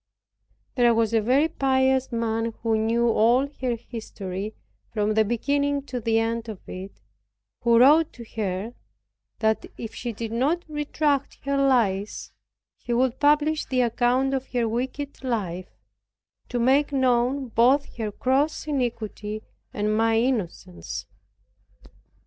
[0.73, 4.55] There was a very pious man who knew all her history,
[4.91, 6.99] from the beginning to the end of it,
[7.61, 8.73] who wrote to her,
[9.41, 12.31] that if she did not retract her lies,
[12.79, 15.69] he would publish the account of her wicked life,
[16.49, 21.05] to make known both her gross iniquity and my innocence.